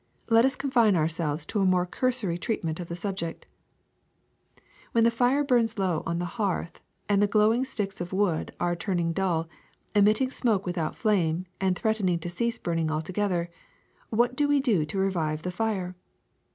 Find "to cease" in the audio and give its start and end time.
12.17-12.57